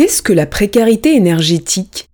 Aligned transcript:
Qu'est-ce 0.00 0.22
que 0.22 0.32
la 0.32 0.46
précarité 0.46 1.14
énergétique? 1.14 2.08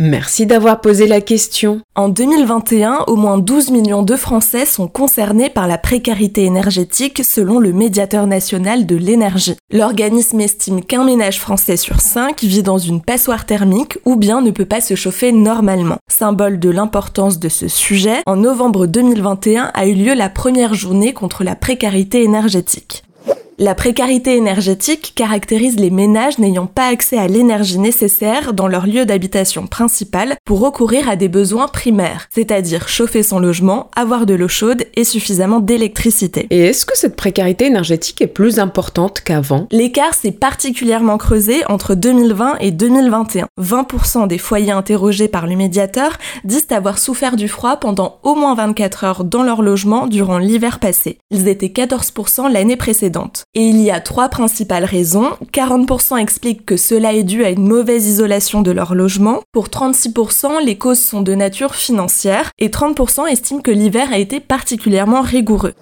Merci 0.00 0.46
d'avoir 0.46 0.80
posé 0.80 1.06
la 1.06 1.20
question. 1.20 1.80
En 1.94 2.08
2021, 2.08 3.04
au 3.06 3.14
moins 3.14 3.38
12 3.38 3.70
millions 3.70 4.02
de 4.02 4.16
Français 4.16 4.66
sont 4.66 4.88
concernés 4.88 5.48
par 5.48 5.68
la 5.68 5.78
précarité 5.78 6.42
énergétique 6.42 7.22
selon 7.24 7.60
le 7.60 7.72
médiateur 7.72 8.26
national 8.26 8.84
de 8.84 8.96
l'énergie. 8.96 9.54
L'organisme 9.70 10.40
estime 10.40 10.82
qu'un 10.82 11.04
ménage 11.04 11.38
français 11.38 11.76
sur 11.76 12.00
5 12.00 12.42
vit 12.42 12.64
dans 12.64 12.78
une 12.78 13.00
passoire 13.00 13.46
thermique 13.46 13.98
ou 14.04 14.16
bien 14.16 14.42
ne 14.42 14.50
peut 14.50 14.66
pas 14.66 14.80
se 14.80 14.96
chauffer 14.96 15.30
normalement. 15.30 15.98
Symbole 16.10 16.58
de 16.58 16.70
l'importance 16.70 17.38
de 17.38 17.48
ce 17.48 17.68
sujet, 17.68 18.22
en 18.26 18.34
novembre 18.34 18.88
2021 18.88 19.70
a 19.72 19.86
eu 19.86 19.94
lieu 19.94 20.14
la 20.14 20.30
première 20.30 20.74
journée 20.74 21.12
contre 21.12 21.44
la 21.44 21.54
précarité 21.54 22.24
énergétique. 22.24 23.04
La 23.58 23.76
précarité 23.76 24.36
énergétique 24.36 25.12
caractérise 25.14 25.78
les 25.78 25.90
ménages 25.90 26.40
n'ayant 26.40 26.66
pas 26.66 26.88
accès 26.88 27.18
à 27.18 27.28
l'énergie 27.28 27.78
nécessaire 27.78 28.52
dans 28.52 28.66
leur 28.66 28.84
lieu 28.84 29.06
d'habitation 29.06 29.68
principal 29.68 30.34
pour 30.44 30.58
recourir 30.58 31.08
à 31.08 31.14
des 31.14 31.28
besoins 31.28 31.68
primaires, 31.68 32.26
c'est-à-dire 32.34 32.88
chauffer 32.88 33.22
son 33.22 33.38
logement, 33.38 33.92
avoir 33.94 34.26
de 34.26 34.34
l'eau 34.34 34.48
chaude 34.48 34.84
et 34.96 35.04
suffisamment 35.04 35.60
d'électricité. 35.60 36.48
Et 36.50 36.64
est-ce 36.64 36.84
que 36.84 36.98
cette 36.98 37.14
précarité 37.14 37.66
énergétique 37.66 38.20
est 38.22 38.26
plus 38.26 38.58
importante 38.58 39.20
qu'avant? 39.20 39.68
L'écart 39.70 40.14
s'est 40.14 40.32
particulièrement 40.32 41.16
creusé 41.16 41.62
entre 41.68 41.94
2020 41.94 42.56
et 42.58 42.72
2021. 42.72 43.46
20% 43.60 44.26
des 44.26 44.38
foyers 44.38 44.72
interrogés 44.72 45.28
par 45.28 45.46
le 45.46 45.54
médiateur 45.54 46.18
disent 46.42 46.66
avoir 46.70 46.98
souffert 46.98 47.36
du 47.36 47.46
froid 47.46 47.76
pendant 47.76 48.18
au 48.24 48.34
moins 48.34 48.56
24 48.56 49.04
heures 49.04 49.24
dans 49.24 49.44
leur 49.44 49.62
logement 49.62 50.08
durant 50.08 50.38
l'hiver 50.38 50.80
passé. 50.80 51.18
Ils 51.30 51.46
étaient 51.46 51.68
14% 51.68 52.50
l'année 52.50 52.76
précédente. 52.76 53.44
Et 53.56 53.62
il 53.62 53.80
y 53.80 53.92
a 53.92 54.00
trois 54.00 54.28
principales 54.28 54.84
raisons. 54.84 55.30
40% 55.52 56.18
expliquent 56.18 56.66
que 56.66 56.76
cela 56.76 57.12
est 57.12 57.22
dû 57.22 57.44
à 57.44 57.50
une 57.50 57.68
mauvaise 57.68 58.06
isolation 58.06 58.62
de 58.62 58.72
leur 58.72 58.96
logement. 58.96 59.42
Pour 59.52 59.68
36%, 59.68 60.64
les 60.64 60.76
causes 60.76 61.00
sont 61.00 61.22
de 61.22 61.34
nature 61.36 61.76
financière. 61.76 62.50
Et 62.58 62.68
30% 62.68 63.28
estiment 63.28 63.60
que 63.60 63.70
l'hiver 63.70 64.12
a 64.12 64.18
été 64.18 64.40
particulièrement 64.40 65.20
rigoureux. 65.20 65.74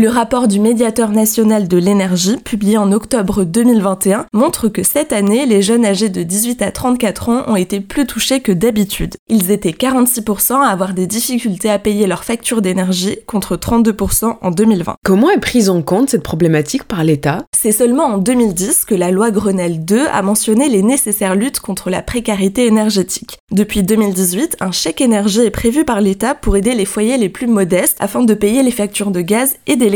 Le 0.00 0.08
rapport 0.08 0.48
du 0.48 0.60
médiateur 0.60 1.10
national 1.10 1.68
de 1.68 1.76
l'énergie, 1.76 2.38
publié 2.38 2.78
en 2.78 2.90
octobre 2.90 3.44
2021, 3.44 4.24
montre 4.32 4.68
que 4.68 4.82
cette 4.82 5.12
année, 5.12 5.44
les 5.44 5.60
jeunes 5.60 5.84
âgés 5.84 6.08
de 6.08 6.22
18 6.22 6.62
à 6.62 6.70
34 6.70 7.28
ans 7.28 7.42
ont 7.48 7.56
été 7.56 7.80
plus 7.80 8.06
touchés 8.06 8.40
que 8.40 8.50
d'habitude. 8.50 9.16
Ils 9.28 9.50
étaient 9.50 9.72
46% 9.72 10.54
à 10.54 10.68
avoir 10.68 10.94
des 10.94 11.06
difficultés 11.06 11.68
à 11.68 11.78
payer 11.78 12.06
leurs 12.06 12.24
factures 12.24 12.62
d'énergie 12.62 13.18
contre 13.26 13.56
32% 13.58 14.38
en 14.40 14.50
2020. 14.50 14.94
Comment 15.04 15.28
est 15.28 15.38
prise 15.38 15.68
en 15.68 15.82
compte 15.82 16.08
cette 16.08 16.22
problématique 16.22 16.84
par 16.84 17.04
l'État? 17.04 17.44
C'est 17.54 17.70
seulement 17.70 18.06
en 18.06 18.16
2010 18.16 18.86
que 18.86 18.94
la 18.94 19.10
loi 19.10 19.30
Grenelle 19.30 19.84
2 19.84 20.06
a 20.10 20.22
mentionné 20.22 20.70
les 20.70 20.82
nécessaires 20.82 21.34
luttes 21.34 21.60
contre 21.60 21.90
la 21.90 22.00
précarité 22.00 22.64
énergétique. 22.64 23.36
Depuis 23.52 23.82
2018, 23.82 24.56
un 24.60 24.72
chèque 24.72 25.02
énergie 25.02 25.40
est 25.40 25.50
prévu 25.50 25.84
par 25.84 26.00
l'État 26.00 26.34
pour 26.34 26.56
aider 26.56 26.72
les 26.72 26.86
foyers 26.86 27.18
les 27.18 27.28
plus 27.28 27.48
modestes 27.48 27.98
afin 28.00 28.22
de 28.22 28.32
payer 28.32 28.62
les 28.62 28.70
factures 28.70 29.10
de 29.10 29.20
gaz 29.20 29.56
et 29.66 29.76
d'électricité. 29.76 29.89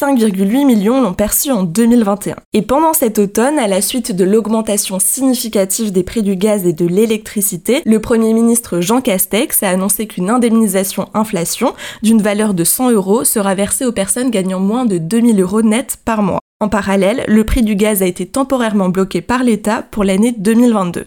5,8 0.00 0.64
millions 0.64 1.02
l'ont 1.02 1.12
perçu 1.12 1.50
en 1.50 1.62
2021. 1.62 2.36
Et 2.54 2.62
pendant 2.62 2.94
cet 2.94 3.18
automne, 3.18 3.58
à 3.58 3.68
la 3.68 3.82
suite 3.82 4.16
de 4.16 4.24
l'augmentation 4.24 4.98
significative 4.98 5.92
des 5.92 6.02
prix 6.02 6.22
du 6.22 6.36
gaz 6.36 6.66
et 6.66 6.72
de 6.72 6.86
l'électricité, 6.86 7.82
le 7.84 8.00
Premier 8.00 8.32
ministre 8.32 8.80
Jean 8.80 9.02
Castex 9.02 9.62
a 9.62 9.68
annoncé 9.68 10.06
qu'une 10.06 10.30
indemnisation 10.30 11.08
inflation 11.12 11.74
d'une 12.02 12.22
valeur 12.22 12.54
de 12.54 12.64
100 12.64 12.92
euros 12.92 13.24
sera 13.24 13.54
versée 13.54 13.84
aux 13.84 13.92
personnes 13.92 14.30
gagnant 14.30 14.60
moins 14.60 14.86
de 14.86 14.96
2000 14.96 15.38
euros 15.42 15.60
net 15.60 15.98
par 16.02 16.22
mois. 16.22 16.40
En 16.60 16.70
parallèle, 16.70 17.24
le 17.28 17.44
prix 17.44 17.62
du 17.62 17.74
gaz 17.74 18.02
a 18.02 18.06
été 18.06 18.24
temporairement 18.24 18.88
bloqué 18.88 19.20
par 19.20 19.44
l'État 19.44 19.82
pour 19.82 20.04
l'année 20.04 20.34
2022. 20.36 21.04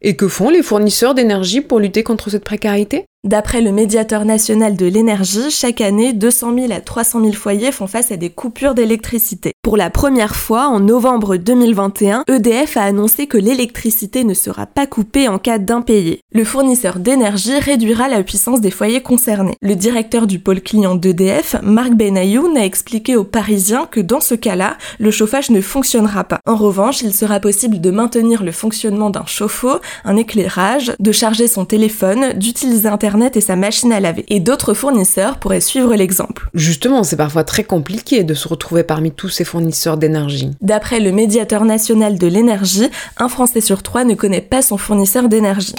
Et 0.00 0.16
que 0.16 0.26
font 0.26 0.50
les 0.50 0.62
fournisseurs 0.62 1.14
d'énergie 1.14 1.60
pour 1.60 1.78
lutter 1.78 2.02
contre 2.02 2.30
cette 2.30 2.44
précarité? 2.44 3.04
D'après 3.24 3.60
le 3.60 3.70
médiateur 3.70 4.24
national 4.24 4.76
de 4.76 4.84
l'énergie, 4.84 5.52
chaque 5.52 5.80
année, 5.80 6.12
200 6.12 6.56
000 6.56 6.72
à 6.72 6.80
300 6.80 7.20
000 7.20 7.32
foyers 7.34 7.70
font 7.70 7.86
face 7.86 8.10
à 8.10 8.16
des 8.16 8.30
coupures 8.30 8.74
d'électricité. 8.74 9.52
Pour 9.62 9.76
la 9.76 9.90
première 9.90 10.34
fois, 10.34 10.66
en 10.66 10.80
novembre 10.80 11.36
2021, 11.36 12.24
EDF 12.26 12.76
a 12.76 12.82
annoncé 12.82 13.28
que 13.28 13.38
l'électricité 13.38 14.24
ne 14.24 14.34
sera 14.34 14.66
pas 14.66 14.88
coupée 14.88 15.28
en 15.28 15.38
cas 15.38 15.58
d'impayé. 15.58 16.18
Le 16.32 16.42
fournisseur 16.42 16.98
d'énergie 16.98 17.60
réduira 17.60 18.08
la 18.08 18.24
puissance 18.24 18.60
des 18.60 18.72
foyers 18.72 19.02
concernés. 19.02 19.54
Le 19.62 19.76
directeur 19.76 20.26
du 20.26 20.40
pôle 20.40 20.60
client 20.60 20.96
d'EDF, 20.96 21.54
Marc 21.62 21.92
Benayoun, 21.92 22.56
a 22.56 22.64
expliqué 22.64 23.14
aux 23.14 23.22
Parisiens 23.22 23.86
que 23.88 24.00
dans 24.00 24.20
ce 24.20 24.34
cas-là, 24.34 24.76
le 24.98 25.12
chauffage 25.12 25.50
ne 25.50 25.60
fonctionnera 25.60 26.24
pas. 26.24 26.40
En 26.44 26.56
revanche, 26.56 27.02
il 27.02 27.14
sera 27.14 27.38
possible 27.38 27.80
de 27.80 27.92
maintenir 27.92 28.42
le 28.42 28.50
fonctionnement 28.50 29.10
d'un 29.10 29.26
chauffe-eau, 29.26 29.78
un 30.04 30.16
éclairage, 30.16 30.92
de 30.98 31.12
charger 31.12 31.46
son 31.46 31.66
téléphone, 31.66 32.32
d'utiliser 32.32 32.88
Internet 33.12 33.36
et 33.36 33.42
sa 33.42 33.56
machine 33.56 33.92
à 33.92 34.00
laver. 34.00 34.24
Et 34.28 34.40
d'autres 34.40 34.72
fournisseurs 34.72 35.36
pourraient 35.36 35.60
suivre 35.60 35.94
l'exemple. 35.94 36.48
Justement, 36.54 37.02
c'est 37.02 37.18
parfois 37.18 37.44
très 37.44 37.62
compliqué 37.62 38.24
de 38.24 38.32
se 38.32 38.48
retrouver 38.48 38.84
parmi 38.84 39.10
tous 39.12 39.28
ces 39.28 39.44
fournisseurs 39.44 39.98
d'énergie. 39.98 40.50
D'après 40.62 40.98
le 40.98 41.12
médiateur 41.12 41.66
national 41.66 42.16
de 42.16 42.26
l'énergie, 42.26 42.88
un 43.18 43.28
Français 43.28 43.60
sur 43.60 43.82
trois 43.82 44.04
ne 44.04 44.14
connaît 44.14 44.40
pas 44.40 44.62
son 44.62 44.78
fournisseur 44.78 45.28
d'énergie. 45.28 45.74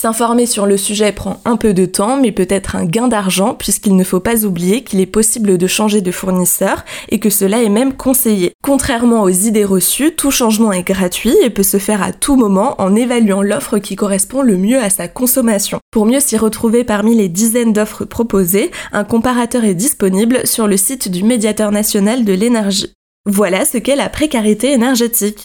S'informer 0.00 0.46
sur 0.46 0.64
le 0.64 0.78
sujet 0.78 1.12
prend 1.12 1.42
un 1.44 1.58
peu 1.58 1.74
de 1.74 1.84
temps, 1.84 2.16
mais 2.16 2.32
peut 2.32 2.46
être 2.48 2.74
un 2.74 2.86
gain 2.86 3.06
d'argent, 3.06 3.52
puisqu'il 3.52 3.96
ne 3.96 4.02
faut 4.02 4.18
pas 4.18 4.46
oublier 4.46 4.82
qu'il 4.82 4.98
est 4.98 5.04
possible 5.04 5.58
de 5.58 5.66
changer 5.66 6.00
de 6.00 6.10
fournisseur 6.10 6.86
et 7.10 7.20
que 7.20 7.28
cela 7.28 7.62
est 7.62 7.68
même 7.68 7.92
conseillé. 7.92 8.52
Contrairement 8.64 9.24
aux 9.24 9.28
idées 9.28 9.66
reçues, 9.66 10.14
tout 10.16 10.30
changement 10.30 10.72
est 10.72 10.84
gratuit 10.84 11.36
et 11.42 11.50
peut 11.50 11.62
se 11.62 11.76
faire 11.76 12.02
à 12.02 12.14
tout 12.14 12.36
moment 12.36 12.80
en 12.80 12.96
évaluant 12.96 13.42
l'offre 13.42 13.76
qui 13.76 13.94
correspond 13.94 14.40
le 14.40 14.56
mieux 14.56 14.78
à 14.78 14.88
sa 14.88 15.06
consommation. 15.06 15.80
Pour 15.90 16.06
mieux 16.06 16.20
s'y 16.20 16.38
retrouver 16.38 16.82
parmi 16.82 17.14
les 17.14 17.28
dizaines 17.28 17.74
d'offres 17.74 18.06
proposées, 18.06 18.70
un 18.92 19.04
comparateur 19.04 19.64
est 19.64 19.74
disponible 19.74 20.46
sur 20.46 20.66
le 20.66 20.78
site 20.78 21.10
du 21.10 21.24
médiateur 21.24 21.72
national 21.72 22.24
de 22.24 22.32
l'énergie. 22.32 22.94
Voilà 23.26 23.66
ce 23.66 23.76
qu'est 23.76 23.96
la 23.96 24.08
précarité 24.08 24.72
énergétique. 24.72 25.44